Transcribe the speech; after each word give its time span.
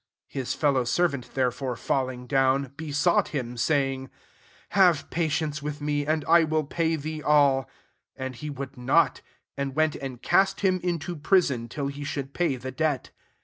29 0.31 0.41
His 0.41 0.53
fellow 0.55 0.83
servant 0.83 1.31
therefore 1.35 1.75
falling 1.75 2.25
down, 2.25 2.71
be 2.75 2.91
sought 2.91 3.27
him, 3.27 3.55
saying, 3.55 4.09
< 4.39 4.69
Have 4.69 5.11
pa 5.11 5.27
tience 5.29 5.61
with 5.61 5.79
me, 5.79 6.07
and 6.07 6.25
I 6.27 6.43
will 6.43 6.63
pay 6.63 6.95
thee 6.95 7.21
[all].' 7.21 7.69
30 8.17 8.25
And 8.25 8.35
he 8.37 8.49
would 8.49 8.77
not: 8.79 9.21
and 9.55 9.75
went 9.75 9.95
and 9.97 10.19
cast 10.19 10.61
him 10.61 10.79
into 10.81 11.15
prison, 11.15 11.69
till 11.69 11.85
he 11.85 12.03
should 12.03 12.33
pa3r 12.33 12.61
the 12.61 12.71
debt. 12.71 13.11